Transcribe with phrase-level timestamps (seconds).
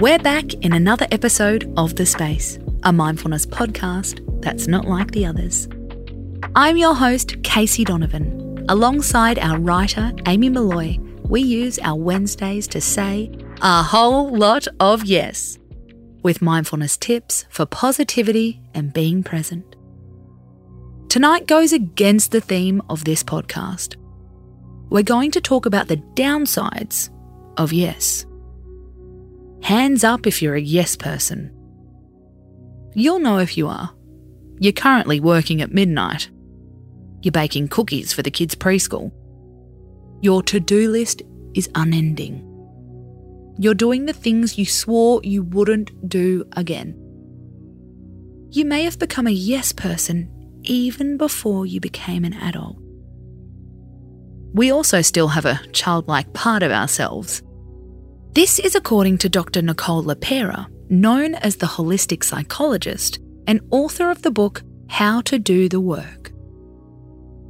[0.00, 5.26] We're back in another episode of The Space, a mindfulness podcast that's not like the
[5.26, 5.66] others.
[6.54, 8.64] I'm your host, Casey Donovan.
[8.68, 15.04] Alongside our writer, Amy Molloy, we use our Wednesdays to say a whole lot of
[15.04, 15.58] yes,
[16.22, 19.74] with mindfulness tips for positivity and being present.
[21.08, 23.96] Tonight goes against the theme of this podcast.
[24.90, 27.10] We're going to talk about the downsides
[27.56, 28.26] of yes.
[29.68, 31.52] Hands up if you're a yes person.
[32.94, 33.90] You'll know if you are.
[34.58, 36.30] You're currently working at midnight.
[37.20, 39.12] You're baking cookies for the kids' preschool.
[40.22, 41.20] Your to do list
[41.52, 42.42] is unending.
[43.58, 46.94] You're doing the things you swore you wouldn't do again.
[48.50, 50.30] You may have become a yes person
[50.62, 52.78] even before you became an adult.
[54.54, 57.42] We also still have a childlike part of ourselves.
[58.38, 59.62] This is according to Dr.
[59.62, 65.68] Nicole LePera, known as the holistic psychologist and author of the book How to Do
[65.68, 66.30] the Work.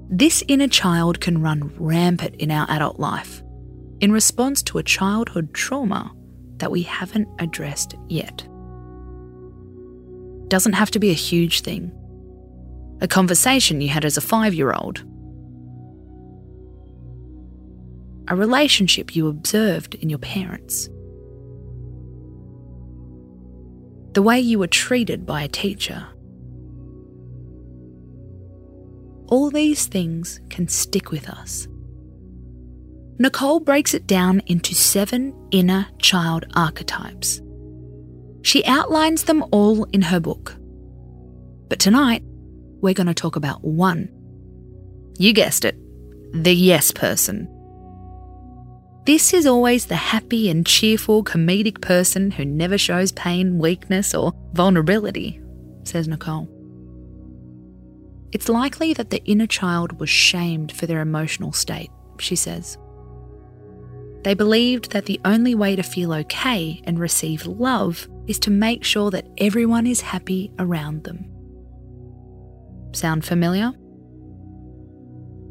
[0.09, 3.43] This inner child can run rampant in our adult life
[4.01, 6.11] in response to a childhood trauma
[6.57, 8.49] that we haven't addressed yet.
[10.49, 11.93] Doesn't have to be a huge thing.
[13.03, 15.05] A conversation you had as a five year old.
[18.29, 20.89] A relationship you observed in your parents.
[24.13, 26.07] The way you were treated by a teacher.
[29.29, 31.69] All these things can stick with us
[33.21, 37.43] Nicole breaks it down into seven inner child archetypes.
[38.43, 40.55] She outlines them all in her book.
[41.69, 42.23] But tonight,
[42.81, 44.09] we're going to talk about one.
[45.19, 45.77] You guessed it
[46.33, 47.49] the yes person.
[49.09, 54.35] This is always the happy and cheerful comedic person who never shows pain, weakness, or
[54.53, 55.41] vulnerability,
[55.85, 56.47] says Nicole.
[58.33, 62.77] It's likely that the inner child was shamed for their emotional state, she says.
[64.25, 68.85] They believed that the only way to feel okay and receive love is to make
[68.85, 71.25] sure that everyone is happy around them.
[72.93, 73.73] Sound familiar?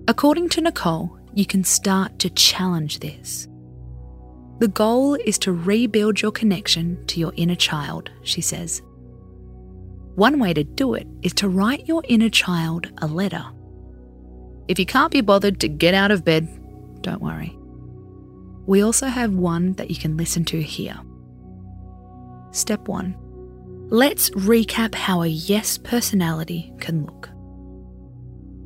[0.07, 3.47] According to Nicole, you can start to challenge this.
[4.59, 8.81] The goal is to rebuild your connection to your inner child, she says.
[10.15, 13.45] One way to do it is to write your inner child a letter.
[14.67, 16.47] If you can't be bothered to get out of bed,
[17.01, 17.57] don't worry
[18.67, 20.99] we also have one that you can listen to here.
[22.51, 23.15] Step 1.
[23.89, 27.29] Let's recap how a yes personality can look.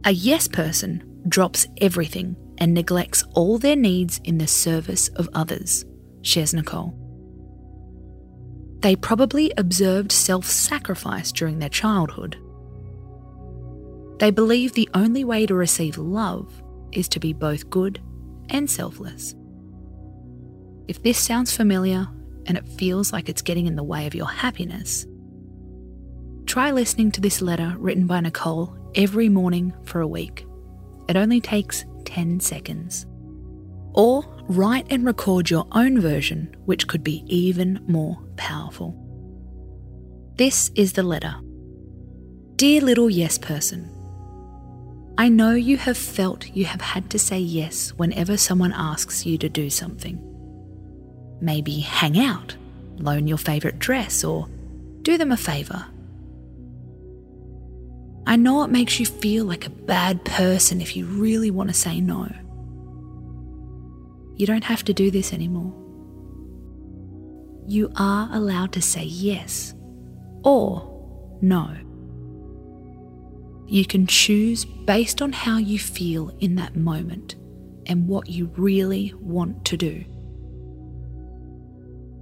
[0.04, 5.84] A yes person drops everything and neglects all their needs in the service of others,
[6.22, 6.96] shares Nicole.
[8.82, 12.38] They probably observed self sacrifice during their childhood.
[14.20, 16.62] They believe the only way to receive love
[16.92, 18.00] is to be both good
[18.50, 19.34] and selfless.
[20.88, 22.08] If this sounds familiar
[22.46, 25.08] and it feels like it's getting in the way of your happiness,
[26.46, 30.46] try listening to this letter written by Nicole every morning for a week.
[31.08, 33.06] It only takes 10 seconds.
[33.94, 38.98] Or write and record your own version, which could be even more powerful.
[40.36, 41.36] This is the letter
[42.58, 43.90] Dear little yes person,
[45.18, 49.38] I know you have felt you have had to say yes whenever someone asks you
[49.38, 50.20] to do something.
[51.42, 52.56] Maybe hang out,
[52.98, 54.48] loan your favourite dress, or
[55.02, 55.86] do them a favour.
[58.26, 61.76] I know it makes you feel like a bad person if you really want to
[61.76, 62.28] say no.
[64.36, 65.74] You don't have to do this anymore.
[67.68, 69.74] You are allowed to say yes
[70.44, 71.76] or no.
[73.68, 77.36] You can choose based on how you feel in that moment
[77.88, 80.04] and what you really want to do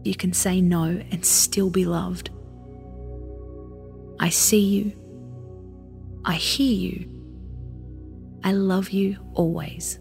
[0.03, 2.29] you can say no and still be loved.
[4.19, 4.91] I see you.
[6.25, 7.09] I hear you.
[8.43, 9.99] I love you always.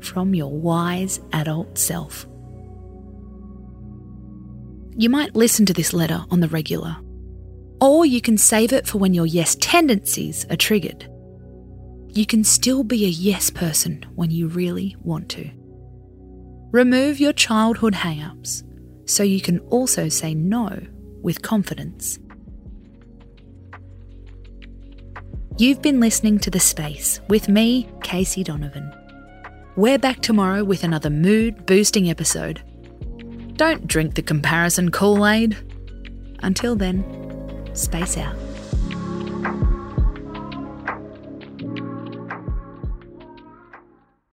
[0.00, 2.26] From your wise adult self.
[4.96, 6.96] You might listen to this letter on the regular,
[7.80, 11.08] or you can save it for when your yes tendencies are triggered.
[12.08, 15.50] You can still be a yes person when you really want to.
[16.72, 18.64] Remove your childhood hang ups
[19.06, 20.80] so you can also say no
[21.22, 22.18] with confidence.
[25.60, 28.94] You've been listening to The Space with me, Casey Donovan.
[29.74, 32.62] We're back tomorrow with another mood boosting episode.
[33.56, 35.56] Don't drink the comparison Kool Aid.
[36.44, 37.02] Until then,
[37.74, 38.36] space out.